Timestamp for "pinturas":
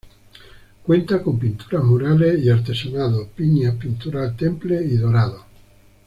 1.37-1.83, 3.75-4.29